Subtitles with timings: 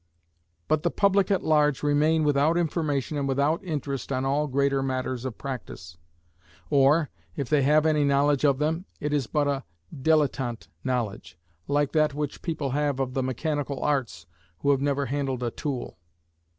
[0.67, 5.25] But the public at large remain without information and without interest on all greater matters
[5.25, 5.95] of practice;
[6.71, 9.63] or, if they have any knowledge of them, it is but a
[9.95, 11.37] dilettante knowledge,
[11.67, 14.25] like that which people have of the mechanical arts
[14.61, 15.99] who have never handled a tool.